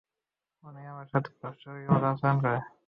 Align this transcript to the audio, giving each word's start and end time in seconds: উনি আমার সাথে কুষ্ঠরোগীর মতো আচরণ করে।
উনি 0.63 0.81
আমার 0.85 1.07
সাথে 1.11 1.29
কুষ্ঠরোগীর 1.39 1.89
মতো 1.91 2.05
আচরণ 2.05 2.37
করে। 2.43 2.59